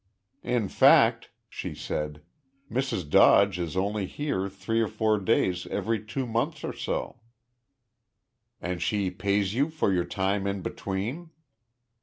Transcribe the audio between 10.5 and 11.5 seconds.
between?"